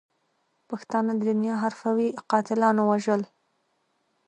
[0.69, 3.21] پښتانه د دنیا حرفوي قاتلاتو وژل.